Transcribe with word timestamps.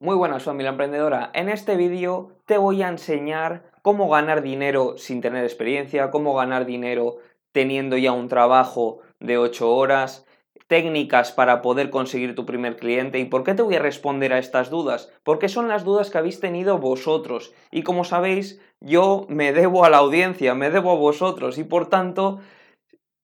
Muy 0.00 0.14
buenas 0.14 0.44
familia 0.44 0.70
emprendedora, 0.70 1.32
en 1.34 1.48
este 1.48 1.74
vídeo 1.74 2.30
te 2.46 2.56
voy 2.56 2.84
a 2.84 2.88
enseñar 2.88 3.64
cómo 3.82 4.08
ganar 4.08 4.42
dinero 4.42 4.96
sin 4.96 5.20
tener 5.20 5.42
experiencia, 5.42 6.12
cómo 6.12 6.36
ganar 6.36 6.66
dinero 6.66 7.16
teniendo 7.50 7.96
ya 7.96 8.12
un 8.12 8.28
trabajo 8.28 9.00
de 9.18 9.38
8 9.38 9.74
horas, 9.74 10.24
técnicas 10.68 11.32
para 11.32 11.62
poder 11.62 11.90
conseguir 11.90 12.36
tu 12.36 12.46
primer 12.46 12.76
cliente. 12.76 13.18
Y 13.18 13.24
por 13.24 13.42
qué 13.42 13.54
te 13.54 13.62
voy 13.62 13.74
a 13.74 13.80
responder 13.80 14.32
a 14.32 14.38
estas 14.38 14.70
dudas, 14.70 15.12
porque 15.24 15.48
son 15.48 15.66
las 15.66 15.82
dudas 15.82 16.10
que 16.10 16.18
habéis 16.18 16.38
tenido 16.38 16.78
vosotros. 16.78 17.52
Y 17.72 17.82
como 17.82 18.04
sabéis 18.04 18.60
yo 18.78 19.26
me 19.28 19.52
debo 19.52 19.84
a 19.84 19.90
la 19.90 19.96
audiencia, 19.96 20.54
me 20.54 20.70
debo 20.70 20.92
a 20.92 20.96
vosotros. 20.96 21.58
Y 21.58 21.64
por 21.64 21.88
tanto 21.88 22.38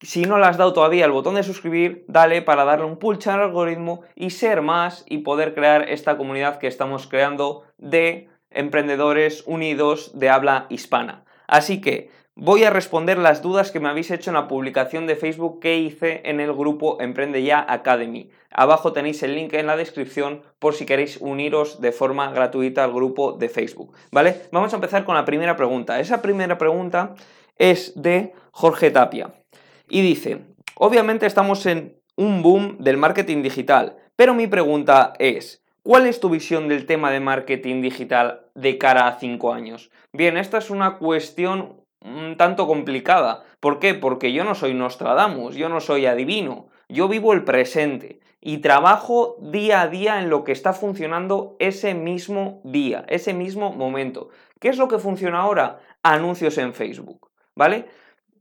si 0.04 0.22
no 0.22 0.38
le 0.38 0.44
has 0.44 0.58
dado 0.58 0.72
todavía 0.72 1.06
el 1.06 1.12
botón 1.12 1.34
de 1.34 1.42
suscribir, 1.42 2.04
dale 2.08 2.42
para 2.42 2.64
darle 2.64 2.84
un 2.84 2.98
pulse 2.98 3.30
al 3.30 3.40
algoritmo 3.40 4.02
y 4.14 4.30
ser 4.30 4.60
más 4.62 5.04
y 5.08 5.18
poder 5.18 5.54
crear 5.54 5.88
esta 5.88 6.16
comunidad 6.16 6.58
que 6.58 6.66
estamos 6.66 7.06
creando 7.06 7.62
de 7.78 8.28
emprendedores 8.50 9.44
unidos 9.46 10.18
de 10.18 10.28
habla 10.28 10.66
hispana. 10.68 11.24
Así 11.46 11.80
que 11.80 12.10
voy 12.34 12.64
a 12.64 12.70
responder 12.70 13.18
las 13.18 13.42
dudas 13.42 13.70
que 13.70 13.80
me 13.80 13.88
habéis 13.88 14.10
hecho 14.10 14.30
en 14.30 14.34
la 14.34 14.46
publicación 14.46 15.06
de 15.06 15.16
Facebook 15.16 15.60
que 15.60 15.78
hice 15.78 16.20
en 16.24 16.40
el 16.40 16.52
grupo 16.52 17.00
Emprende 17.00 17.42
Ya 17.42 17.64
Academy. 17.66 18.30
Abajo 18.50 18.92
tenéis 18.92 19.22
el 19.22 19.34
link 19.34 19.54
en 19.54 19.66
la 19.66 19.76
descripción 19.76 20.42
por 20.58 20.74
si 20.74 20.86
queréis 20.86 21.16
uniros 21.20 21.80
de 21.80 21.92
forma 21.92 22.30
gratuita 22.30 22.84
al 22.84 22.92
grupo 22.92 23.32
de 23.32 23.48
Facebook. 23.48 23.94
¿Vale? 24.12 24.42
Vamos 24.52 24.72
a 24.72 24.76
empezar 24.76 25.04
con 25.04 25.14
la 25.14 25.24
primera 25.24 25.56
pregunta. 25.56 25.98
Esa 25.98 26.22
primera 26.22 26.58
pregunta 26.58 27.14
es 27.56 27.92
de 28.00 28.32
Jorge 28.52 28.90
Tapia. 28.90 29.34
Y 29.88 30.00
dice, 30.02 30.40
obviamente 30.76 31.26
estamos 31.26 31.66
en 31.66 31.98
un 32.16 32.42
boom 32.42 32.78
del 32.78 32.96
marketing 32.96 33.42
digital, 33.42 33.96
pero 34.16 34.34
mi 34.34 34.46
pregunta 34.46 35.12
es, 35.18 35.62
¿cuál 35.82 36.06
es 36.06 36.20
tu 36.20 36.30
visión 36.30 36.68
del 36.68 36.86
tema 36.86 37.10
de 37.10 37.20
marketing 37.20 37.82
digital 37.82 38.42
de 38.54 38.78
cara 38.78 39.08
a 39.08 39.18
cinco 39.18 39.52
años? 39.52 39.90
Bien, 40.12 40.36
esta 40.36 40.58
es 40.58 40.70
una 40.70 40.98
cuestión 40.98 41.84
un 42.00 42.36
tanto 42.36 42.66
complicada. 42.66 43.44
¿Por 43.60 43.78
qué? 43.78 43.94
Porque 43.94 44.32
yo 44.32 44.44
no 44.44 44.54
soy 44.54 44.74
Nostradamus, 44.74 45.56
yo 45.56 45.68
no 45.68 45.80
soy 45.80 46.06
adivino, 46.06 46.68
yo 46.88 47.08
vivo 47.08 47.32
el 47.32 47.44
presente 47.44 48.20
y 48.40 48.58
trabajo 48.58 49.36
día 49.40 49.80
a 49.80 49.88
día 49.88 50.20
en 50.20 50.28
lo 50.28 50.44
que 50.44 50.52
está 50.52 50.74
funcionando 50.74 51.56
ese 51.58 51.94
mismo 51.94 52.60
día, 52.62 53.04
ese 53.08 53.32
mismo 53.32 53.72
momento. 53.72 54.28
¿Qué 54.60 54.68
es 54.68 54.76
lo 54.76 54.86
que 54.86 54.98
funciona 54.98 55.40
ahora? 55.40 55.80
Anuncios 56.02 56.58
en 56.58 56.74
Facebook, 56.74 57.30
¿vale? 57.54 57.86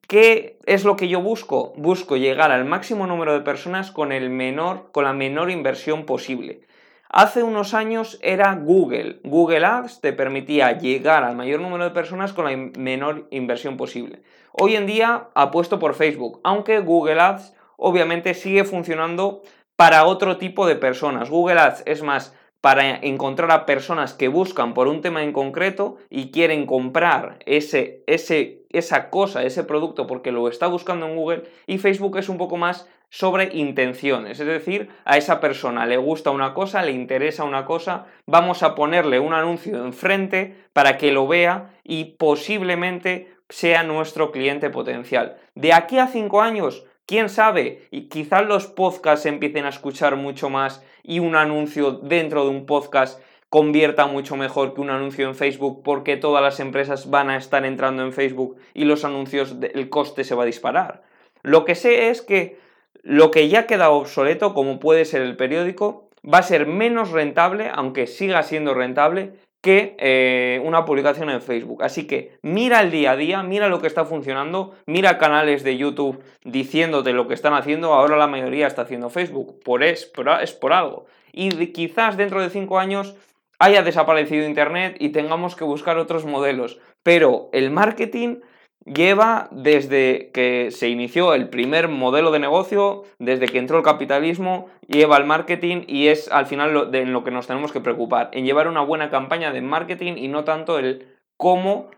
¿Qué 0.08 0.60
es 0.66 0.84
lo 0.84 0.96
que 0.96 1.08
yo 1.08 1.22
busco? 1.22 1.74
Busco 1.78 2.18
llegar 2.18 2.52
al 2.52 2.66
máximo 2.66 3.08
número 3.08 3.34
de 3.34 3.42
personas 3.42 3.92
con, 3.92 4.12
el 4.12 4.30
menor, 4.30 4.92
con 4.92 5.06
la 5.06 5.14
menor 5.14 5.50
inversión 5.50 6.06
posible. 6.06 6.62
Hace 7.10 7.44
unos 7.44 7.74
años 7.74 8.20
era 8.22 8.54
Google. 8.56 9.20
Google 9.24 9.66
Ads 9.66 10.02
te 10.02 10.14
permitía 10.14 10.78
llegar 10.78 11.24
al 11.24 11.36
mayor 11.36 11.62
número 11.62 11.84
de 11.84 11.92
personas 11.92 12.34
con 12.34 12.46
la 12.46 12.58
menor 12.78 13.28
inversión 13.32 13.78
posible. 13.78 14.24
Hoy 14.52 14.76
en 14.76 14.88
día 14.88 15.30
apuesto 15.36 15.80
por 15.80 15.94
Facebook, 15.94 16.42
aunque 16.44 16.80
Google 16.80 17.22
Ads 17.22 17.54
obviamente 17.78 18.34
sigue 18.34 18.64
funcionando 18.66 19.42
para 19.76 20.06
otro 20.06 20.38
tipo 20.38 20.68
de 20.68 20.76
personas. 20.76 21.30
Google 21.30 21.60
Ads 21.60 21.84
es 21.86 22.04
más 22.04 22.36
para 22.64 22.96
encontrar 22.96 23.52
a 23.52 23.66
personas 23.66 24.14
que 24.14 24.30
buscan 24.30 24.74
por 24.74 24.88
un 24.88 25.02
tema 25.02 25.22
en 25.22 25.34
concreto 25.34 25.98
y 26.10 26.32
quieren 26.32 26.66
comprar 26.66 27.40
ese, 27.46 28.06
ese, 28.08 28.62
esa 28.70 29.10
cosa, 29.10 29.44
ese 29.44 29.66
producto 29.66 30.08
porque 30.08 30.32
lo 30.32 30.48
está 30.48 30.68
buscando 30.68 31.06
en 31.06 31.18
Google 31.18 31.44
y 31.68 31.78
Facebook 31.78 32.18
es 32.18 32.30
un 32.30 32.38
poco 32.38 32.56
más 32.56 32.88
sobre 33.10 33.54
intenciones, 33.54 34.40
es 34.40 34.48
decir, 34.48 34.88
a 35.04 35.18
esa 35.18 35.42
persona 35.42 35.86
le 35.86 35.98
gusta 35.98 36.32
una 36.32 36.54
cosa, 36.54 36.84
le 36.84 36.94
interesa 36.94 37.44
una 37.44 37.66
cosa, 37.66 38.06
vamos 38.28 38.64
a 38.64 38.76
ponerle 38.76 39.20
un 39.20 39.34
anuncio 39.34 39.84
enfrente 39.84 40.56
para 40.72 40.98
que 40.98 41.12
lo 41.12 41.28
vea 41.28 41.74
y 41.84 42.16
posiblemente 42.16 43.36
sea 43.50 43.84
nuestro 43.84 44.32
cliente 44.32 44.70
potencial. 44.70 45.36
De 45.54 45.74
aquí 45.74 46.00
a 46.00 46.08
cinco 46.08 46.42
años, 46.42 46.86
quién 47.06 47.28
sabe, 47.28 47.88
y 47.92 48.08
quizás 48.08 48.46
los 48.46 48.68
podcasts 48.68 49.26
empiecen 49.26 49.66
a 49.66 49.70
escuchar 49.70 50.16
mucho 50.16 50.50
más 50.50 50.82
y 51.04 51.20
un 51.20 51.36
anuncio 51.36 51.92
dentro 51.92 52.46
de 52.46 52.50
un 52.50 52.66
podcast 52.66 53.20
convierta 53.50 54.08
mucho 54.08 54.36
mejor 54.36 54.74
que 54.74 54.82
un 54.82 54.90
anuncio 54.90 55.28
en 55.28 55.36
Facebook 55.36 55.84
porque 55.84 56.18
todas 56.18 56.42
las 56.42 56.60
empresas 56.60 57.12
van 57.12 57.30
a 57.30 57.38
estar 57.38 57.66
entrando 57.66 58.02
en 58.02 58.12
Facebook 58.12 58.58
y 58.74 58.86
los 58.86 59.06
anuncios, 59.06 59.56
el 59.62 59.90
coste 59.90 60.24
se 60.24 60.34
va 60.34 60.42
a 60.42 60.48
disparar. 60.48 61.04
Lo 61.44 61.64
que 61.64 61.76
sé 61.76 62.10
es 62.10 62.24
que 62.24 62.58
lo 63.04 63.30
que 63.30 63.50
ya 63.50 63.68
queda 63.68 63.92
obsoleto, 63.92 64.54
como 64.54 64.80
puede 64.80 65.06
ser 65.06 65.22
el 65.22 65.36
periódico, 65.36 66.10
va 66.26 66.40
a 66.40 66.44
ser 66.44 66.66
menos 66.66 67.12
rentable, 67.12 67.70
aunque 67.72 68.08
siga 68.08 68.42
siendo 68.44 68.74
rentable, 68.74 69.34
que 69.64 69.96
eh, 69.98 70.62
una 70.66 70.84
publicación 70.84 71.30
en 71.30 71.42
Facebook. 71.42 71.84
Así 71.84 72.06
que 72.06 72.38
mira 72.42 72.82
el 72.82 72.92
día 72.92 73.12
a 73.12 73.16
día, 73.16 73.44
mira 73.44 73.70
lo 73.70 73.80
que 73.80 73.88
está 73.88 74.04
funcionando, 74.04 74.76
mira 74.88 75.18
canales 75.18 75.64
de 75.64 75.78
YouTube 75.78 76.22
diciéndote 76.44 77.14
lo 77.14 77.30
que 77.30 77.34
están 77.34 77.54
haciendo. 77.54 77.94
Ahora 77.94 78.18
la 78.18 78.28
mayoría 78.28 78.68
está 78.68 78.82
haciendo 78.82 79.10
Facebook, 79.10 79.62
por 79.64 79.82
es, 79.82 80.12
es 80.42 80.52
por 80.52 80.74
algo. 80.74 81.06
Y 81.32 81.68
quizás 81.68 82.18
dentro 82.18 82.42
de 82.42 82.50
cinco 82.50 82.78
años 82.78 83.16
haya 83.58 83.84
desaparecido 83.84 84.46
Internet 84.46 84.98
y 85.00 85.10
tengamos 85.10 85.56
que 85.56 85.64
buscar 85.64 85.98
otros 85.98 86.26
modelos. 86.26 86.80
Pero 87.02 87.50
el 87.54 87.72
marketing 87.72 88.42
lleva 88.86 89.48
desde 89.52 90.32
que 90.34 90.70
se 90.72 90.90
inició 90.90 91.34
el 91.34 91.50
primer 91.50 91.88
modelo 91.88 92.32
de 92.32 92.40
negocio, 92.40 93.04
desde 93.20 93.48
que 93.48 93.60
entró 93.60 93.78
el 93.78 93.84
capitalismo, 93.84 94.68
lleva 94.88 95.18
el 95.18 95.26
marketing 95.26 95.84
y 95.88 96.08
es 96.08 96.30
al 96.32 96.46
final 96.46 96.90
en 96.94 97.14
lo 97.14 97.24
que 97.24 97.32
nos 97.32 97.48
tenemos 97.48 97.72
que 97.72 97.82
preocupar, 97.82 98.30
en 98.34 98.46
llevar 98.46 98.68
una 98.68 98.82
buena 98.82 99.10
campaña 99.10 99.52
de 99.52 99.62
marketing 99.62 100.14
y 100.18 100.28
no 100.28 100.44
tanto 100.44 100.80
el 100.80 101.08
cómo, 101.38 101.90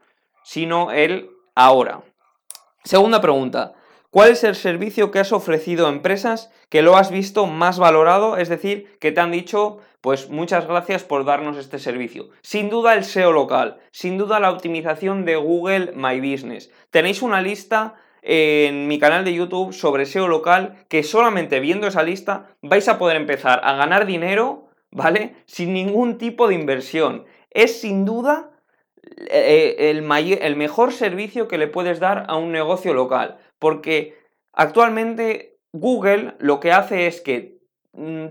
sino 0.44 0.92
el 0.92 1.30
ahora. 1.56 2.02
Segunda 2.84 3.22
pregunta. 3.22 3.74
¿Cuál 4.12 4.30
es 4.30 4.46
el 4.46 4.56
servicio 4.56 5.12
que 5.12 5.20
has 5.20 5.34
ofrecido 5.34 5.88
a 5.88 5.90
empresas 5.90 6.50
que 6.70 6.82
lo 6.82 6.96
has 6.96 7.12
visto 7.12 7.48
más 7.48 7.80
valorado? 7.80 8.38
Es 8.38 8.48
decir, 8.48 8.98
que 9.00 9.12
te 9.12 9.20
han 9.20 9.32
dicho, 9.32 9.80
pues 10.06 10.30
muchas 10.30 10.68
gracias 10.68 11.04
por 11.04 11.26
darnos 11.26 11.58
este 11.58 11.80
servicio. 11.80 12.30
Sin 12.44 12.70
duda 12.70 12.94
el 12.94 13.04
SEO 13.04 13.32
local, 13.32 13.80
sin 13.90 14.20
duda 14.20 14.40
la 14.40 14.52
optimización 14.52 15.26
de 15.26 15.36
Google 15.36 15.94
My 15.96 16.20
Business. 16.20 16.72
Tenéis 16.92 17.24
una 17.24 17.42
lista 17.42 17.96
en 18.22 18.88
mi 18.88 19.00
canal 19.00 19.26
de 19.26 19.34
YouTube 19.34 19.74
sobre 19.74 20.06
SEO 20.06 20.28
local 20.28 20.76
que 20.90 21.02
solamente 21.02 21.60
viendo 21.60 21.88
esa 21.88 22.04
lista 22.04 22.52
vais 22.62 22.88
a 22.88 23.00
poder 23.00 23.18
empezar 23.18 23.62
a 23.64 23.74
ganar 23.78 24.06
dinero, 24.06 24.68
¿vale? 24.92 25.38
Sin 25.48 25.74
ningún 25.74 26.20
tipo 26.20 26.48
de 26.48 26.54
inversión. 26.54 27.26
Es 27.50 27.82
sin 27.82 28.06
duda 28.06 28.52
eh, 29.32 29.90
el, 29.90 30.08
el 30.40 30.56
mejor 30.56 30.94
servicio 30.94 31.48
que 31.48 31.58
le 31.58 31.68
puedes 31.68 32.00
dar 32.00 32.26
a 32.28 32.36
un 32.36 32.52
negocio 32.52 32.94
local 32.94 33.40
porque 33.58 34.20
actualmente 34.54 35.58
Google 35.74 36.36
lo 36.38 36.60
que 36.60 36.72
hace 36.72 37.08
es 37.08 37.22
que 37.22 37.55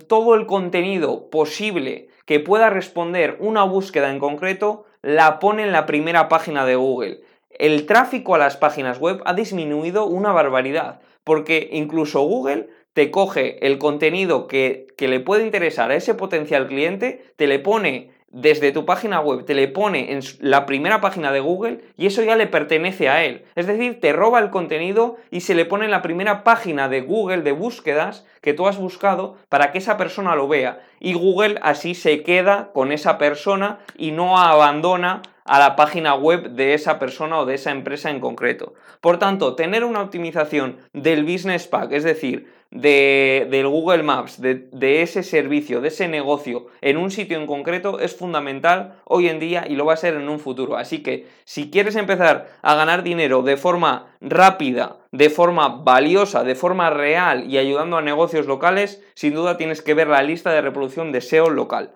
todo 0.06 0.34
el 0.34 0.46
contenido 0.46 1.30
posible 1.30 2.08
que 2.26 2.40
pueda 2.40 2.70
responder 2.70 3.36
una 3.40 3.64
búsqueda 3.64 4.10
en 4.10 4.18
concreto 4.18 4.84
la 5.02 5.38
pone 5.38 5.62
en 5.62 5.72
la 5.72 5.86
primera 5.86 6.28
página 6.28 6.64
de 6.64 6.76
Google. 6.76 7.20
El 7.50 7.86
tráfico 7.86 8.34
a 8.34 8.38
las 8.38 8.56
páginas 8.56 8.98
web 8.98 9.22
ha 9.24 9.34
disminuido 9.34 10.06
una 10.06 10.32
barbaridad, 10.32 11.00
porque 11.22 11.68
incluso 11.72 12.22
Google 12.22 12.68
te 12.94 13.10
coge 13.10 13.64
el 13.66 13.78
contenido 13.78 14.46
que, 14.46 14.86
que 14.96 15.08
le 15.08 15.20
puede 15.20 15.44
interesar 15.44 15.90
a 15.90 15.96
ese 15.96 16.14
potencial 16.14 16.66
cliente, 16.66 17.24
te 17.36 17.46
le 17.46 17.58
pone 17.58 18.13
desde 18.34 18.72
tu 18.72 18.84
página 18.84 19.20
web, 19.20 19.44
te 19.44 19.54
le 19.54 19.68
pone 19.68 20.12
en 20.12 20.20
la 20.40 20.66
primera 20.66 21.00
página 21.00 21.30
de 21.30 21.38
Google 21.38 21.84
y 21.96 22.06
eso 22.06 22.20
ya 22.24 22.34
le 22.34 22.48
pertenece 22.48 23.08
a 23.08 23.24
él. 23.24 23.44
Es 23.54 23.68
decir, 23.68 24.00
te 24.00 24.12
roba 24.12 24.40
el 24.40 24.50
contenido 24.50 25.16
y 25.30 25.42
se 25.42 25.54
le 25.54 25.64
pone 25.64 25.84
en 25.84 25.92
la 25.92 26.02
primera 26.02 26.42
página 26.42 26.88
de 26.88 27.00
Google 27.00 27.42
de 27.42 27.52
búsquedas 27.52 28.26
que 28.40 28.52
tú 28.52 28.66
has 28.66 28.76
buscado 28.76 29.36
para 29.48 29.70
que 29.70 29.78
esa 29.78 29.96
persona 29.96 30.34
lo 30.34 30.48
vea. 30.48 30.80
Y 30.98 31.14
Google 31.14 31.60
así 31.62 31.94
se 31.94 32.24
queda 32.24 32.70
con 32.74 32.90
esa 32.90 33.18
persona 33.18 33.78
y 33.96 34.10
no 34.10 34.36
abandona 34.36 35.22
a 35.44 35.58
la 35.58 35.76
página 35.76 36.14
web 36.14 36.50
de 36.50 36.74
esa 36.74 36.98
persona 36.98 37.38
o 37.38 37.46
de 37.46 37.54
esa 37.54 37.70
empresa 37.70 38.10
en 38.10 38.20
concreto. 38.20 38.74
Por 39.00 39.18
tanto, 39.18 39.54
tener 39.54 39.84
una 39.84 40.00
optimización 40.00 40.78
del 40.92 41.24
Business 41.24 41.66
Pack, 41.66 41.92
es 41.92 42.04
decir, 42.04 42.52
de, 42.70 43.46
del 43.50 43.68
Google 43.68 44.02
Maps, 44.02 44.40
de, 44.40 44.68
de, 44.72 45.02
ese 45.02 45.22
servicio, 45.22 45.80
de 45.80 45.88
ese 45.88 46.08
negocio 46.08 46.66
en 46.80 46.96
un 46.96 47.12
sitio 47.12 47.38
en 47.38 47.46
concreto 47.46 48.00
es 48.00 48.16
fundamental 48.16 48.96
hoy 49.04 49.28
en 49.28 49.38
día 49.38 49.64
y 49.68 49.76
lo 49.76 49.84
va 49.84 49.92
a 49.92 49.98
ser 49.98 50.14
en 50.14 50.28
un 50.28 50.40
futuro. 50.40 50.76
Así 50.76 51.02
que 51.02 51.28
si 51.44 51.70
quieres 51.70 51.94
empezar 51.94 52.48
a 52.62 52.74
ganar 52.74 53.04
dinero 53.04 53.42
de 53.42 53.56
forma 53.56 54.16
rápida, 54.20 54.96
de 55.12 55.30
forma 55.30 55.68
valiosa, 55.68 56.42
de 56.42 56.56
forma 56.56 56.90
real 56.90 57.44
y 57.48 57.58
ayudando 57.58 57.96
a 57.96 58.02
negocios 58.02 58.46
locales, 58.46 59.00
sin 59.14 59.34
duda 59.34 59.56
tienes 59.56 59.80
que 59.80 59.94
ver 59.94 60.08
la 60.08 60.22
lista 60.22 60.50
de 60.50 60.62
reproducción 60.62 61.12
de 61.12 61.20
SEO 61.20 61.50
local. 61.50 61.92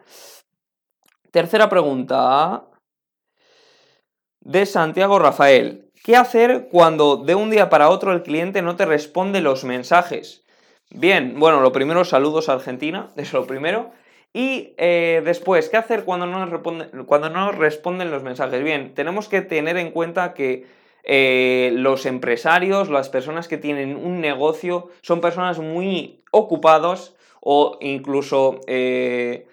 Tercera 1.32 1.68
pregunta 1.68 2.68
de 4.40 4.66
Santiago 4.66 5.18
Rafael. 5.18 5.84
¿Qué 6.04 6.16
hacer 6.16 6.68
cuando 6.70 7.16
de 7.16 7.34
un 7.34 7.50
día 7.50 7.68
para 7.68 7.90
otro 7.90 8.12
el 8.12 8.22
cliente 8.22 8.62
no 8.62 8.76
te 8.76 8.86
responde 8.86 9.40
los 9.40 9.64
mensajes? 9.64 10.44
Bien, 10.90 11.38
bueno, 11.38 11.60
lo 11.60 11.72
primero, 11.72 12.04
saludos 12.04 12.48
a 12.48 12.54
Argentina, 12.54 13.10
es 13.16 13.32
lo 13.32 13.46
primero. 13.46 13.90
Y 14.32 14.74
eh, 14.76 15.22
después, 15.24 15.68
¿qué 15.68 15.76
hacer 15.76 16.04
cuando 16.04 16.26
no, 16.26 16.38
nos 16.38 16.50
responden, 16.50 17.04
cuando 17.04 17.30
no 17.30 17.50
responden 17.52 18.10
los 18.10 18.22
mensajes? 18.22 18.62
Bien, 18.62 18.94
tenemos 18.94 19.28
que 19.28 19.40
tener 19.40 19.76
en 19.78 19.90
cuenta 19.90 20.34
que 20.34 20.66
eh, 21.04 21.70
los 21.74 22.06
empresarios, 22.06 22.90
las 22.90 23.08
personas 23.08 23.48
que 23.48 23.56
tienen 23.56 23.96
un 23.96 24.20
negocio, 24.20 24.90
son 25.00 25.20
personas 25.20 25.58
muy 25.58 26.22
ocupados 26.30 27.16
o 27.40 27.78
incluso, 27.80 28.60
eh, 28.66 29.46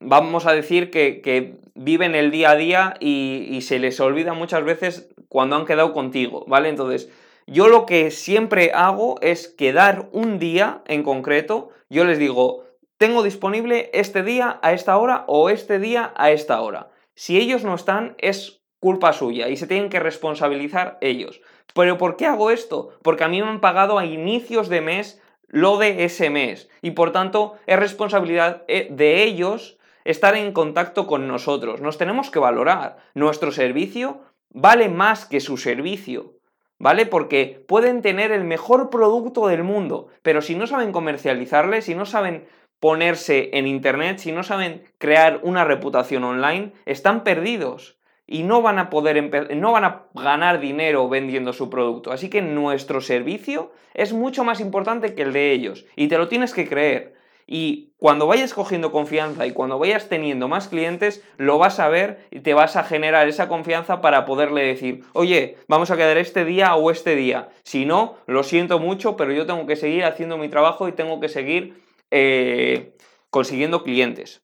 vamos 0.00 0.46
a 0.46 0.52
decir, 0.52 0.90
que, 0.90 1.56
viven 1.74 2.14
el 2.14 2.30
día 2.30 2.50
a 2.50 2.56
día 2.56 2.94
y, 3.00 3.46
y 3.50 3.62
se 3.62 3.78
les 3.78 3.98
olvida 3.98 4.34
muchas 4.34 4.62
veces 4.62 5.08
cuando 5.28 5.56
han 5.56 5.64
quedado 5.64 5.94
contigo, 5.94 6.44
¿vale? 6.46 6.68
Entonces, 6.68 7.10
yo 7.46 7.68
lo 7.68 7.86
que 7.86 8.10
siempre 8.10 8.72
hago 8.74 9.18
es 9.22 9.48
quedar 9.48 10.08
un 10.12 10.38
día 10.38 10.82
en 10.86 11.02
concreto, 11.02 11.70
yo 11.88 12.04
les 12.04 12.18
digo, 12.18 12.64
tengo 12.98 13.22
disponible 13.22 13.90
este 13.94 14.22
día 14.22 14.60
a 14.62 14.72
esta 14.72 14.96
hora 14.96 15.24
o 15.26 15.50
este 15.50 15.78
día 15.78 16.12
a 16.16 16.30
esta 16.30 16.60
hora. 16.60 16.90
Si 17.14 17.36
ellos 17.36 17.64
no 17.64 17.74
están, 17.74 18.14
es 18.18 18.62
culpa 18.78 19.12
suya 19.12 19.48
y 19.48 19.56
se 19.56 19.66
tienen 19.66 19.90
que 19.90 20.00
responsabilizar 20.00 20.98
ellos. 21.00 21.40
¿Pero 21.74 21.98
por 21.98 22.16
qué 22.16 22.26
hago 22.26 22.50
esto? 22.50 22.90
Porque 23.02 23.24
a 23.24 23.28
mí 23.28 23.40
me 23.40 23.48
han 23.48 23.60
pagado 23.60 23.98
a 23.98 24.04
inicios 24.04 24.68
de 24.68 24.80
mes 24.82 25.20
lo 25.52 25.76
de 25.76 26.04
ese 26.04 26.30
mes 26.30 26.68
y 26.80 26.92
por 26.92 27.12
tanto 27.12 27.56
es 27.66 27.78
responsabilidad 27.78 28.64
eh, 28.66 28.88
de 28.90 29.22
ellos 29.22 29.78
estar 30.04 30.34
en 30.34 30.52
contacto 30.52 31.06
con 31.06 31.28
nosotros. 31.28 31.80
Nos 31.80 31.98
tenemos 31.98 32.30
que 32.30 32.40
valorar. 32.40 32.96
Nuestro 33.14 33.52
servicio 33.52 34.22
vale 34.50 34.88
más 34.88 35.26
que 35.26 35.38
su 35.38 35.56
servicio. 35.56 36.34
¿Vale? 36.78 37.06
Porque 37.06 37.64
pueden 37.68 38.02
tener 38.02 38.32
el 38.32 38.42
mejor 38.42 38.90
producto 38.90 39.46
del 39.46 39.62
mundo, 39.62 40.08
pero 40.22 40.42
si 40.42 40.56
no 40.56 40.66
saben 40.66 40.90
comercializarle, 40.90 41.80
si 41.80 41.94
no 41.94 42.06
saben 42.06 42.48
ponerse 42.80 43.50
en 43.52 43.68
Internet, 43.68 44.18
si 44.18 44.32
no 44.32 44.42
saben 44.42 44.82
crear 44.98 45.38
una 45.44 45.64
reputación 45.64 46.24
online, 46.24 46.72
están 46.84 47.22
perdidos 47.22 48.00
y 48.26 48.42
no 48.44 48.62
van 48.62 48.78
a 48.78 48.90
poder 48.90 49.56
no 49.56 49.72
van 49.72 49.84
a 49.84 50.06
ganar 50.14 50.60
dinero 50.60 51.08
vendiendo 51.08 51.52
su 51.52 51.68
producto. 51.70 52.12
Así 52.12 52.30
que 52.30 52.42
nuestro 52.42 53.00
servicio 53.00 53.72
es 53.94 54.12
mucho 54.12 54.44
más 54.44 54.60
importante 54.60 55.14
que 55.14 55.22
el 55.22 55.32
de 55.32 55.52
ellos 55.52 55.84
y 55.96 56.08
te 56.08 56.18
lo 56.18 56.28
tienes 56.28 56.54
que 56.54 56.68
creer. 56.68 57.14
Y 57.46 57.92
cuando 57.98 58.26
vayas 58.26 58.54
cogiendo 58.54 58.92
confianza 58.92 59.46
y 59.46 59.52
cuando 59.52 59.78
vayas 59.78 60.08
teniendo 60.08 60.48
más 60.48 60.68
clientes, 60.68 61.22
lo 61.36 61.58
vas 61.58 61.80
a 61.80 61.88
ver 61.88 62.26
y 62.30 62.40
te 62.40 62.54
vas 62.54 62.76
a 62.76 62.84
generar 62.84 63.28
esa 63.28 63.48
confianza 63.48 64.00
para 64.00 64.24
poderle 64.24 64.62
decir, 64.62 65.04
oye, 65.12 65.58
vamos 65.68 65.90
a 65.90 65.96
quedar 65.96 66.16
este 66.16 66.44
día 66.44 66.74
o 66.76 66.90
este 66.90 67.16
día. 67.16 67.48
Si 67.64 67.84
no, 67.84 68.16
lo 68.26 68.42
siento 68.42 68.78
mucho, 68.78 69.16
pero 69.16 69.32
yo 69.32 69.44
tengo 69.44 69.66
que 69.66 69.76
seguir 69.76 70.04
haciendo 70.04 70.38
mi 70.38 70.48
trabajo 70.48 70.88
y 70.88 70.92
tengo 70.92 71.20
que 71.20 71.28
seguir 71.28 71.74
eh, 72.10 72.94
consiguiendo 73.30 73.82
clientes. 73.82 74.41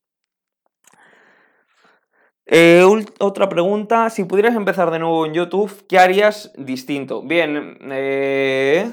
Eh, 2.51 2.83
otra 3.19 3.51
pregunta, 3.51 4.09
si 4.09 4.25
pudieras 4.25 4.57
empezar 4.57 4.91
de 4.91 4.99
nuevo 4.99 5.27
en 5.27 5.35
YouTube, 5.35 5.85
¿qué 5.87 5.99
harías 5.99 6.51
distinto? 6.57 7.21
Bien, 7.21 7.77
eh, 7.91 8.91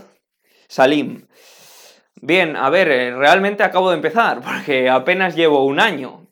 Salim. 0.68 1.26
Bien, 2.22 2.58
a 2.58 2.70
ver, 2.70 3.16
realmente 3.16 3.64
acabo 3.64 3.92
de 3.92 3.96
empezar, 3.96 4.42
porque 4.44 4.90
apenas 4.90 5.36
llevo 5.38 5.66
un 5.66 5.80
año. 5.80 6.28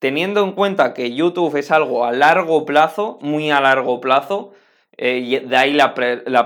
teniendo 0.00 0.42
en 0.42 0.52
cuenta 0.52 0.92
que 0.92 1.14
YouTube 1.14 1.56
es 1.56 1.70
algo 1.70 2.04
a 2.04 2.12
largo 2.12 2.64
plazo, 2.64 3.18
muy 3.22 3.50
a 3.52 3.60
largo 3.60 4.00
plazo, 4.00 4.54
y 4.98 5.38
de 5.38 5.56
ahí 5.56 5.72
la, 5.72 5.94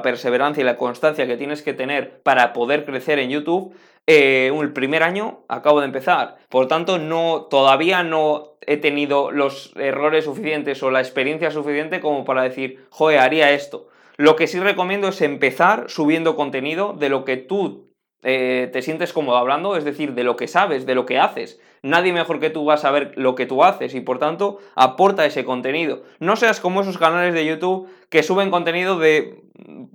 perseverancia 0.02 0.60
y 0.60 0.64
la 0.64 0.76
constancia 0.76 1.26
que 1.26 1.38
tienes 1.38 1.62
que 1.62 1.72
tener 1.72 2.20
para 2.22 2.52
poder 2.52 2.84
crecer 2.84 3.18
en 3.18 3.30
YouTube, 3.30 3.74
eh, 4.06 4.52
el 4.60 4.72
primer 4.72 5.02
año 5.02 5.40
acabo 5.48 5.80
de 5.80 5.86
empezar, 5.86 6.38
por 6.48 6.68
tanto 6.68 6.98
no, 6.98 7.46
todavía 7.50 8.02
no 8.02 8.56
he 8.66 8.76
tenido 8.76 9.30
los 9.30 9.72
errores 9.76 10.24
suficientes 10.24 10.82
o 10.82 10.90
la 10.90 11.00
experiencia 11.00 11.50
suficiente 11.50 12.00
como 12.00 12.24
para 12.24 12.42
decir, 12.42 12.86
joder, 12.90 13.20
haría 13.20 13.52
esto. 13.52 13.88
Lo 14.16 14.36
que 14.36 14.46
sí 14.46 14.60
recomiendo 14.60 15.08
es 15.08 15.20
empezar 15.22 15.84
subiendo 15.88 16.36
contenido 16.36 16.92
de 16.92 17.08
lo 17.08 17.24
que 17.24 17.36
tú 17.36 17.90
eh, 18.22 18.68
te 18.72 18.82
sientes 18.82 19.14
cómodo 19.14 19.38
hablando, 19.38 19.76
es 19.76 19.84
decir, 19.84 20.12
de 20.12 20.24
lo 20.24 20.36
que 20.36 20.46
sabes, 20.46 20.84
de 20.84 20.94
lo 20.94 21.06
que 21.06 21.18
haces. 21.18 21.58
Nadie 21.82 22.12
mejor 22.12 22.38
que 22.38 22.50
tú 22.50 22.66
va 22.66 22.74
a 22.74 22.78
saber 22.78 23.12
lo 23.16 23.34
que 23.34 23.46
tú 23.46 23.64
haces 23.64 23.94
y 23.94 24.00
por 24.00 24.18
tanto 24.18 24.58
aporta 24.74 25.24
ese 25.24 25.44
contenido. 25.44 26.02
No 26.18 26.36
seas 26.36 26.60
como 26.60 26.82
esos 26.82 26.98
canales 26.98 27.32
de 27.32 27.46
YouTube 27.46 27.88
que 28.10 28.22
suben 28.22 28.50
contenido 28.50 28.98
de 28.98 29.42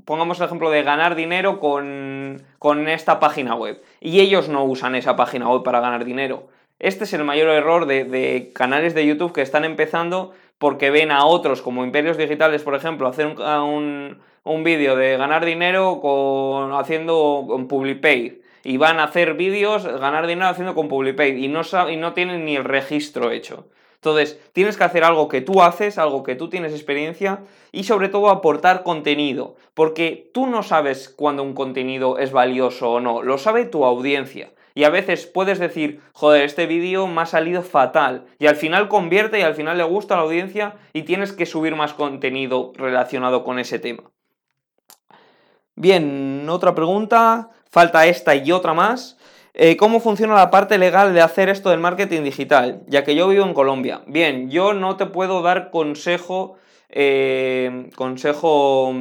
pongamos 0.05 0.39
el 0.39 0.45
ejemplo 0.45 0.69
de 0.69 0.83
ganar 0.83 1.15
dinero 1.15 1.59
con, 1.59 2.87
esta 2.87 3.19
página 3.19 3.55
web 3.55 3.81
y 3.99 4.19
ellos 4.19 4.49
no 4.49 4.63
usan 4.63 4.95
esa 4.95 5.15
página 5.15 5.49
web 5.49 5.63
para 5.63 5.79
ganar 5.79 6.05
dinero. 6.05 6.47
Este 6.79 7.03
es 7.05 7.13
el 7.13 7.23
mayor 7.23 7.49
error 7.49 7.85
de, 7.85 8.51
canales 8.53 8.93
de 8.93 9.05
YouTube 9.05 9.33
que 9.33 9.41
están 9.41 9.65
empezando 9.65 10.33
porque 10.57 10.89
ven 10.89 11.11
a 11.11 11.25
otros 11.25 11.61
como 11.61 11.83
Imperios 11.83 12.17
Digitales, 12.17 12.63
por 12.63 12.75
ejemplo, 12.75 13.07
hacer 13.07 13.27
un, 13.27 14.19
un, 14.43 14.63
vídeo 14.63 14.95
de 14.95 15.17
ganar 15.17 15.45
dinero 15.45 15.99
con, 16.01 16.73
haciendo 16.73 17.45
con 17.47 17.67
PubliPay 17.67 18.41
y 18.63 18.77
van 18.77 18.99
a 18.99 19.05
hacer 19.05 19.35
vídeos, 19.35 19.85
ganar 19.85 20.27
dinero 20.27 20.47
haciendo 20.47 20.75
con 20.75 20.87
PubliPay 20.87 21.43
y 21.43 21.47
no, 21.47 21.61
y 21.89 21.97
no 21.97 22.13
tienen 22.13 22.45
ni 22.45 22.55
el 22.55 22.63
registro 22.63 23.31
hecho. 23.31 23.67
Entonces, 24.05 24.39
tienes 24.53 24.77
que 24.77 24.83
hacer 24.83 25.03
algo 25.03 25.27
que 25.27 25.41
tú 25.41 25.63
haces, 25.63 25.97
algo 25.97 26.21
que 26.21 26.35
tú 26.35 26.47
tienes 26.47 26.73
experiencia 26.73 27.39
y 27.71 27.85
sobre 27.85 28.07
todo 28.07 28.29
aportar 28.29 28.83
contenido, 28.83 29.55
porque 29.73 30.29
tú 30.31 30.45
no 30.45 30.61
sabes 30.61 31.09
cuándo 31.09 31.41
un 31.41 31.55
contenido 31.55 32.19
es 32.19 32.31
valioso 32.31 32.91
o 32.91 32.99
no, 32.99 33.23
lo 33.23 33.39
sabe 33.39 33.65
tu 33.65 33.83
audiencia. 33.83 34.51
Y 34.75 34.83
a 34.83 34.89
veces 34.89 35.25
puedes 35.25 35.57
decir, 35.57 36.01
joder, 36.13 36.43
este 36.43 36.67
vídeo 36.67 37.07
me 37.07 37.21
ha 37.21 37.25
salido 37.25 37.63
fatal. 37.63 38.25
Y 38.37 38.45
al 38.45 38.57
final 38.57 38.89
convierte 38.89 39.39
y 39.39 39.41
al 39.41 39.55
final 39.55 39.77
le 39.77 39.85
gusta 39.85 40.13
a 40.13 40.17
la 40.17 40.23
audiencia 40.23 40.75
y 40.93 41.03
tienes 41.03 41.31
que 41.31 41.45
subir 41.45 41.75
más 41.75 41.93
contenido 41.93 42.73
relacionado 42.75 43.43
con 43.43 43.57
ese 43.57 43.79
tema. 43.79 44.03
Bien, 45.75 46.47
otra 46.49 46.75
pregunta. 46.75 47.49
Falta 47.71 48.05
esta 48.05 48.35
y 48.35 48.51
otra 48.51 48.73
más. 48.73 49.17
Eh, 49.57 49.77
¿Cómo 49.77 50.01
funciona 50.01 50.35
la 50.35 50.51
parte 50.51 50.77
legal 50.77 51.13
de 51.13 51.21
hacer 51.21 51.47
esto 51.47 51.69
del 51.69 51.79
marketing 51.79 52.23
digital? 52.23 52.81
Ya 52.87 53.05
que 53.05 53.15
yo 53.15 53.29
vivo 53.29 53.45
en 53.45 53.53
Colombia. 53.53 54.01
Bien, 54.05 54.49
yo 54.49 54.73
no 54.73 54.97
te 54.97 55.05
puedo 55.05 55.41
dar 55.41 55.71
consejo, 55.71 56.57
eh, 56.89 57.89
consejo 57.95 58.93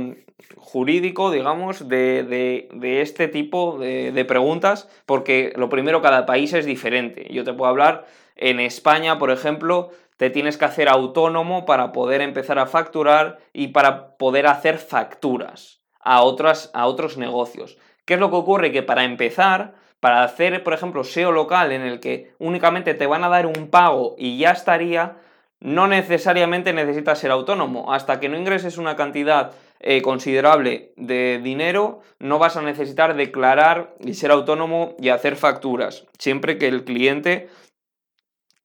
jurídico, 0.57 1.33
digamos, 1.33 1.89
de, 1.89 2.69
este 3.01 3.27
tipo 3.27 3.79
de, 3.81 4.13
de, 4.13 4.25
preguntas, 4.25 4.89
porque 5.07 5.53
lo 5.57 5.69
primero, 5.69 6.01
cada 6.01 6.25
país 6.25 6.53
es 6.53 6.67
diferente. 6.67 7.27
Yo 7.33 7.43
te 7.43 7.53
puedo 7.53 7.69
hablar, 7.69 8.07
en 8.37 8.61
España, 8.61 9.19
por 9.19 9.33
ejemplo, 9.33 9.91
te 10.19 10.31
tienes 10.31 10.57
que 10.57 10.67
hacer 10.67 10.89
autónomo 10.89 11.67
para 11.67 11.91
poder 11.91 12.21
empezar 12.21 12.61
a 12.61 12.67
facturar 12.67 13.39
y 13.53 13.69
para 13.69 14.17
poder 14.19 14.47
hacer 14.47 14.79
facturas 14.79 15.81
a, 15.99 16.23
otras, 16.23 16.71
a 16.75 16.87
otros 16.87 17.17
negocios. 17.17 17.77
¿Qué 18.05 18.15
es 18.15 18.21
lo 18.21 18.31
que 18.31 18.37
ocurre? 18.37 18.71
Que 18.71 18.85
para 18.85 19.03
empezar, 19.03 19.75
para 20.05 20.23
hacer, 20.23 20.63
por 20.63 20.75
ejemplo, 20.75 21.03
SEO 21.03 21.33
local 21.33 21.73
en 21.73 21.81
el 21.81 21.99
que 21.99 22.35
únicamente 22.39 22.93
te 22.93 23.07
van 23.07 23.25
a 23.25 23.31
dar 23.31 23.47
un 23.47 23.71
pago 23.71 24.17
y 24.19 24.37
ya 24.37 24.51
estaría, 24.51 25.17
no 25.61 25.87
necesariamente 25.87 26.75
necesitas 26.75 27.19
ser 27.19 27.31
autónomo. 27.31 27.91
Hasta 27.91 28.21
que 28.21 28.29
no 28.29 28.37
ingreses 28.37 28.77
una 28.77 28.97
cantidad 28.97 29.53
eh, 29.81 30.03
considerable 30.03 30.93
de 30.99 31.41
dinero, 31.43 32.03
no 32.19 32.39
vas 32.39 32.59
a 32.59 32.61
necesitar 32.61 33.17
declarar 33.17 33.95
y 33.99 34.13
ser 34.13 34.31
autónomo 34.31 34.95
y 34.99 35.09
hacer 35.09 35.37
facturas. 35.37 36.05
Siempre 36.19 36.59
que 36.59 36.69
el 36.69 36.85
cliente 36.85 37.49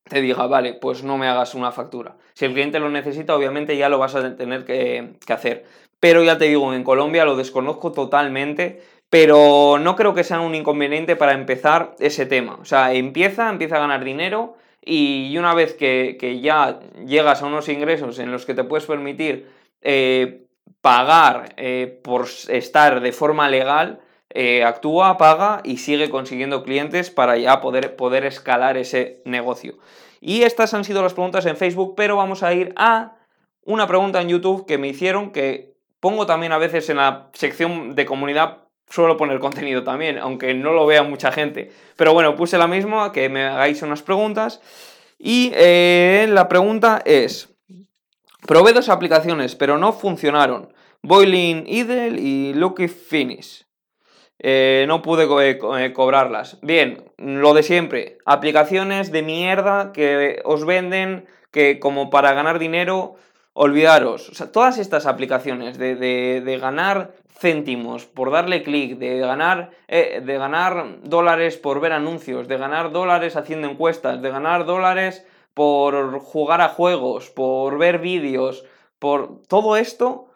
te 0.10 0.20
diga, 0.20 0.46
vale, 0.46 0.74
pues 0.74 1.06
no 1.06 1.18
me 1.18 1.30
hagas 1.30 1.56
una 1.56 1.72
factura. 1.72 2.18
Si 2.34 2.44
el 2.44 2.52
cliente 2.52 2.82
lo 2.82 2.90
necesita, 2.90 3.34
obviamente 3.34 3.78
ya 3.78 3.88
lo 3.88 3.98
vas 3.98 4.14
a 4.14 4.36
tener 4.36 4.66
que, 4.66 5.14
que 5.26 5.32
hacer. 5.32 5.64
Pero 6.02 6.22
ya 6.22 6.38
te 6.38 6.46
digo, 6.46 6.74
en 6.74 6.84
Colombia 6.84 7.24
lo 7.24 7.38
desconozco 7.38 7.94
totalmente 7.94 8.82
pero 9.10 9.78
no 9.80 9.96
creo 9.96 10.14
que 10.14 10.24
sea 10.24 10.40
un 10.40 10.56
inconveniente 10.56 11.16
para 11.16 11.34
empezar 11.34 11.96
ese 12.00 12.26
tema. 12.26 12.58
O 12.62 12.66
sea, 12.66 12.94
empieza, 12.94 13.50
empieza 13.50 13.78
a 13.78 13.80
ganar 13.80 14.04
dinero 14.04 14.56
y 14.82 15.36
una 15.38 15.54
vez 15.54 15.74
que, 15.74 16.40
ya 16.42 16.80
llegas 17.06 17.42
a 17.42 17.48
unos 17.48 17.70
ingresos 17.70 18.20
en 18.20 18.32
los 18.32 18.46
que 18.46 18.54
te 18.54 18.64
puedes 18.64 18.86
permitir 18.86 19.50
eh, 19.82 20.46
pagar 20.82 21.54
eh, 21.58 22.00
por 22.04 22.28
estar 22.50 23.02
de 23.02 23.12
forma 23.12 23.50
legal, 23.50 24.00
eh, 24.30 24.64
actúa, 24.64 25.18
paga 25.18 25.62
y 25.64 25.78
sigue 25.78 26.10
consiguiendo 26.10 26.64
clientes 26.64 27.10
para 27.10 27.36
ya 27.38 27.62
poder, 27.62 27.96
poder 27.96 28.26
escalar 28.26 28.78
ese 28.78 29.22
negocio. 29.26 29.80
Y 30.22 30.44
estas 30.44 30.74
han 30.74 30.84
sido 30.84 31.02
las 31.02 31.14
preguntas 31.14 31.46
en 31.48 31.58
Facebook, 31.58 31.96
pero 31.98 32.16
vamos 32.16 32.44
a 32.44 32.54
ir 32.54 32.74
a 32.76 33.16
una 33.64 33.88
pregunta 33.88 34.22
en 34.22 34.30
YouTube 34.30 34.68
que 34.68 34.78
me 34.78 34.88
hicieron 34.88 35.32
que 35.32 35.74
pongo 36.00 36.26
también 36.26 36.52
a 36.52 36.58
veces 36.58 36.90
en 36.90 36.98
la 36.98 37.30
sección 37.34 37.96
de 37.96 38.06
comunidad 38.06 38.69
suelo 38.90 39.18
poner 39.18 39.40
contenido 39.40 39.84
también, 39.84 40.18
aunque 40.18 40.54
no 40.54 40.74
lo 40.74 40.86
vea 40.86 41.04
mucha 41.04 41.32
gente. 41.32 41.72
Pero 41.96 42.14
bueno, 42.14 42.36
puse 42.36 42.58
la 42.58 42.68
misma, 42.68 43.12
que 43.12 43.30
me 43.30 43.46
hagáis 43.46 43.82
unas 43.82 44.02
preguntas. 44.02 44.62
Y 45.18 45.52
eh, 45.56 46.28
la 46.30 46.48
pregunta 46.48 47.02
es, 47.06 47.50
probé 48.48 48.74
dos 48.74 48.90
aplicaciones, 48.90 49.56
pero 49.56 49.78
no 49.78 49.94
funcionaron. 49.94 50.74
Boiling 51.02 51.66
Idle 51.68 52.20
y 52.20 52.54
Lucky 52.54 52.88
Finish. 52.88 53.66
Eh, 54.42 54.86
no 54.88 55.02
pude 55.02 55.28
eh, 55.50 55.94
cobrarlas. 55.94 56.58
Bien, 56.62 57.04
lo 57.18 57.54
de 57.54 57.64
siempre. 57.64 58.18
Aplicaciones 58.26 59.12
de 59.12 59.22
mierda 59.22 59.92
que 59.92 60.42
os 60.46 60.66
venden 60.66 61.28
que 61.52 61.80
como 61.80 62.10
para 62.10 62.34
ganar 62.34 62.60
dinero, 62.60 63.16
olvidaros. 63.62 64.32
Todas 64.54 64.78
estas 64.78 65.06
aplicaciones 65.06 65.78
de, 65.78 66.58
ganar 66.62 67.12
céntimos 67.28 68.06
por 68.06 68.32
darle 68.32 68.64
clic, 68.64 68.98
de 68.98 69.20
ganar, 69.20 69.72
de 69.90 70.38
ganar 70.38 71.02
dólares 71.04 71.58
por 71.58 71.82
ver 71.82 71.92
anuncios, 71.92 72.48
de 72.48 72.58
ganar 72.58 72.94
dólares 72.94 73.36
haciendo 73.36 73.68
encuestas, 73.68 74.22
de 74.22 74.30
ganar 74.30 74.66
dólares 74.66 75.28
por 75.54 76.20
jugar 76.20 76.62
a 76.62 76.70
juegos, 76.70 77.32
por 77.32 77.78
ver 77.78 78.00
vídeos, 78.00 78.64
por 78.98 79.42
todo 79.50 79.76
esto, 79.76 80.30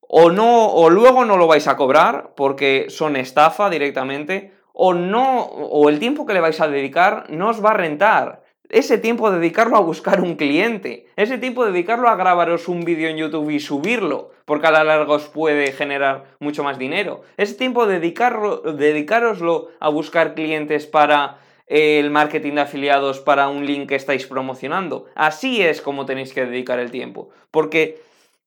o 0.00 0.30
no, 0.30 0.68
o 0.68 0.88
luego 0.88 1.26
no 1.26 1.36
lo 1.36 1.46
vais 1.46 1.68
a 1.68 1.76
cobrar 1.76 2.32
porque 2.34 2.86
son 2.88 3.16
estafa 3.16 3.68
directamente, 3.68 4.54
o 4.72 4.94
no, 4.94 5.42
o 5.42 5.90
el 5.90 5.98
tiempo 5.98 6.24
que 6.24 6.32
le 6.32 6.40
vais 6.40 6.62
a 6.62 6.68
dedicar 6.68 7.26
no 7.28 7.50
os 7.50 7.62
va 7.62 7.72
a 7.72 7.74
rentar. 7.74 8.43
Ese 8.70 8.98
tiempo 8.98 9.30
dedicarlo 9.30 9.76
a 9.76 9.80
buscar 9.80 10.20
un 10.20 10.36
cliente, 10.36 11.06
ese 11.16 11.38
tiempo 11.38 11.66
dedicarlo 11.66 12.08
a 12.08 12.16
grabaros 12.16 12.66
un 12.68 12.84
vídeo 12.84 13.08
en 13.08 13.18
YouTube 13.18 13.50
y 13.50 13.60
subirlo, 13.60 14.30
porque 14.46 14.66
a 14.66 14.70
la 14.70 14.84
larga 14.84 15.14
os 15.14 15.28
puede 15.28 15.72
generar 15.72 16.24
mucho 16.40 16.64
más 16.64 16.78
dinero. 16.78 17.22
Ese 17.36 17.54
tiempo 17.54 17.86
dedicarlo, 17.86 18.58
dedicaroslo 18.58 19.68
a 19.80 19.88
buscar 19.90 20.34
clientes 20.34 20.86
para 20.86 21.38
el 21.66 22.10
marketing 22.10 22.54
de 22.54 22.60
afiliados 22.62 23.20
para 23.20 23.48
un 23.48 23.66
link 23.66 23.88
que 23.88 23.94
estáis 23.94 24.26
promocionando. 24.26 25.06
Así 25.14 25.62
es 25.62 25.80
como 25.80 26.06
tenéis 26.06 26.32
que 26.32 26.44
dedicar 26.44 26.78
el 26.78 26.90
tiempo. 26.90 27.30
Porque 27.50 28.00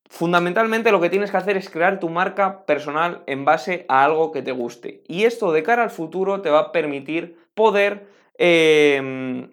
fundamentalmente 0.09 0.91
lo 0.91 1.01
que 1.01 1.09
tienes 1.09 1.31
que 1.31 1.37
hacer 1.37 1.57
es 1.57 1.69
crear 1.69 1.99
tu 1.99 2.09
marca 2.09 2.65
personal 2.65 3.23
en 3.25 3.45
base 3.45 3.85
a 3.87 4.03
algo 4.03 4.31
que 4.31 4.41
te 4.41 4.51
guste. 4.51 5.01
Y 5.07 5.23
esto 5.23 5.51
de 5.51 5.63
cara 5.63 5.83
al 5.83 5.89
futuro 5.89 6.41
te 6.41 6.49
va 6.49 6.59
a 6.59 6.71
permitir 6.71 7.37
poder, 7.55 8.07
em, 8.37 9.49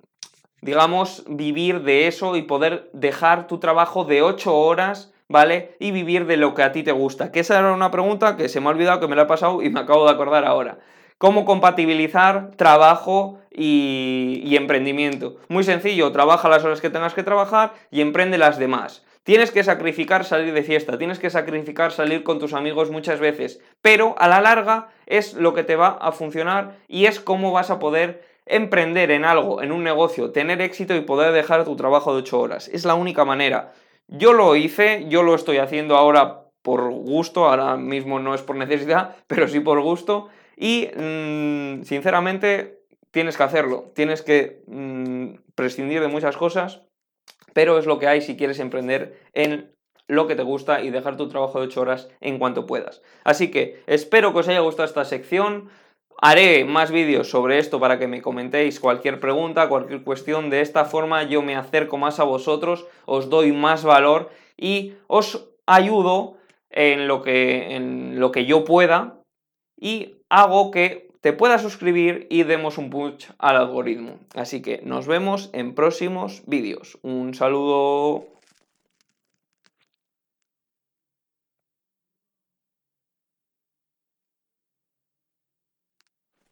digamos, 0.64 1.24
vivir 1.28 1.82
de 1.82 2.08
eso 2.08 2.36
y 2.36 2.42
poder 2.42 2.90
dejar 2.92 3.46
tu 3.46 3.58
trabajo 3.58 4.04
de 4.04 4.22
8 4.22 4.56
horas. 4.56 5.10
¿Vale? 5.26 5.74
Y 5.80 5.90
vivir 5.90 6.26
de 6.26 6.36
lo 6.36 6.52
que 6.52 6.62
a 6.62 6.72
ti 6.72 6.82
te 6.82 6.92
gusta. 6.92 7.32
Que 7.32 7.40
esa 7.40 7.58
era 7.58 7.72
una 7.72 7.90
pregunta 7.90 8.36
que 8.36 8.50
se 8.50 8.60
me 8.60 8.66
ha 8.66 8.70
olvidado, 8.70 9.00
que 9.00 9.08
me 9.08 9.16
la 9.16 9.22
he 9.22 9.26
pasado 9.26 9.62
y 9.62 9.70
me 9.70 9.80
acabo 9.80 10.04
de 10.04 10.12
acordar 10.12 10.44
ahora. 10.44 10.78
¿Cómo 11.18 11.46
compatibilizar 11.46 12.50
trabajo 12.56 13.38
y, 13.50 14.54
emprendimiento? 14.56 15.36
Muy 15.48 15.64
sencillo, 15.64 16.12
trabaja 16.12 16.48
las 16.48 16.64
horas 16.64 16.80
que 16.80 16.90
tengas 16.90 17.14
que 17.14 17.22
trabajar 17.22 17.72
y 17.90 18.00
emprende 18.00 18.36
las 18.36 18.58
demás. 18.58 19.04
Tienes 19.22 19.50
que 19.50 19.64
sacrificar 19.64 20.24
salir 20.24 20.52
de 20.52 20.62
fiesta, 20.62 20.98
tienes 20.98 21.18
que 21.18 21.30
sacrificar 21.30 21.92
salir 21.92 22.24
con 22.24 22.38
tus 22.38 22.52
amigos 22.52 22.90
muchas 22.90 23.20
veces, 23.20 23.60
pero 23.80 24.14
a 24.18 24.28
la 24.28 24.42
larga 24.42 24.88
es 25.06 25.32
lo 25.32 25.54
que 25.54 25.64
te 25.64 25.76
va 25.76 25.96
a 25.98 26.12
funcionar 26.12 26.76
y 26.88 27.06
es 27.06 27.20
cómo 27.20 27.52
vas 27.52 27.70
a 27.70 27.78
poder 27.78 28.22
emprender 28.46 29.10
en 29.10 29.24
algo, 29.24 29.62
en 29.62 29.72
un 29.72 29.84
negocio, 29.84 30.30
tener 30.30 30.60
éxito 30.60 30.94
y 30.94 31.00
poder 31.00 31.32
dejar 31.32 31.64
tu 31.64 31.76
trabajo 31.76 32.12
de 32.12 32.18
8 32.20 32.40
horas. 32.40 32.68
Es 32.68 32.84
la 32.84 32.94
única 32.94 33.24
manera. 33.24 33.72
Yo 34.08 34.32
lo 34.32 34.54
hice, 34.56 35.06
yo 35.08 35.22
lo 35.22 35.34
estoy 35.34 35.58
haciendo 35.58 35.96
ahora 35.96 36.44
por 36.62 36.90
gusto, 36.90 37.46
ahora 37.46 37.76
mismo 37.76 38.20
no 38.20 38.34
es 38.34 38.42
por 38.42 38.56
necesidad, 38.56 39.16
pero 39.26 39.48
sí 39.48 39.60
por 39.60 39.80
gusto. 39.80 40.28
Y 40.56 40.88
mm, 40.96 41.82
sinceramente 41.84 42.80
tienes 43.10 43.36
que 43.36 43.42
hacerlo, 43.42 43.92
tienes 43.94 44.22
que 44.22 44.62
mm, 44.66 45.36
prescindir 45.54 46.00
de 46.00 46.08
muchas 46.08 46.36
cosas, 46.36 46.82
pero 47.52 47.78
es 47.78 47.86
lo 47.86 47.98
que 47.98 48.08
hay 48.08 48.20
si 48.20 48.36
quieres 48.36 48.58
emprender 48.60 49.20
en 49.32 49.74
lo 50.06 50.26
que 50.26 50.34
te 50.34 50.42
gusta 50.42 50.82
y 50.82 50.90
dejar 50.90 51.16
tu 51.16 51.28
trabajo 51.28 51.60
de 51.60 51.66
8 51.66 51.80
horas 51.80 52.08
en 52.20 52.38
cuanto 52.38 52.66
puedas. 52.66 53.02
Así 53.24 53.50
que 53.50 53.82
espero 53.86 54.32
que 54.32 54.40
os 54.40 54.48
haya 54.48 54.60
gustado 54.60 54.86
esta 54.86 55.04
sección. 55.04 55.70
Haré 56.20 56.64
más 56.64 56.90
vídeos 56.90 57.28
sobre 57.28 57.58
esto 57.58 57.80
para 57.80 57.98
que 57.98 58.06
me 58.06 58.22
comentéis 58.22 58.80
cualquier 58.80 59.20
pregunta, 59.20 59.68
cualquier 59.68 60.02
cuestión. 60.02 60.50
De 60.50 60.60
esta 60.60 60.84
forma 60.84 61.22
yo 61.24 61.42
me 61.42 61.56
acerco 61.56 61.98
más 61.98 62.20
a 62.20 62.24
vosotros, 62.24 62.86
os 63.06 63.28
doy 63.28 63.52
más 63.52 63.84
valor 63.84 64.30
y 64.56 64.94
os 65.06 65.48
ayudo 65.66 66.36
en 66.70 67.08
lo 67.08 67.22
que, 67.22 67.76
en 67.76 68.20
lo 68.20 68.32
que 68.32 68.46
yo 68.46 68.64
pueda 68.64 69.20
y 69.78 70.16
hago 70.28 70.70
que 70.70 71.08
te 71.20 71.32
puedas 71.32 71.62
suscribir 71.62 72.26
y 72.28 72.42
demos 72.42 72.76
un 72.76 72.90
push 72.90 73.30
al 73.38 73.56
algoritmo. 73.56 74.18
Así 74.34 74.60
que 74.60 74.82
nos 74.84 75.06
vemos 75.06 75.48
en 75.54 75.74
próximos 75.74 76.42
vídeos. 76.46 76.98
Un 77.02 77.32
saludo. 77.32 78.33